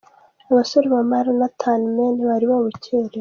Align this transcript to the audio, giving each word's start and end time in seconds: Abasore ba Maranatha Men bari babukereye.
Abasore 0.51 0.87
ba 0.93 1.01
Maranatha 1.11 1.71
Men 1.95 2.15
bari 2.27 2.45
babukereye. 2.51 3.09